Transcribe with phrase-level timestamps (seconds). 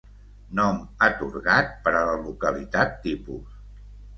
[0.59, 0.79] Nom
[1.09, 3.57] atorgat per a la localitat tipus.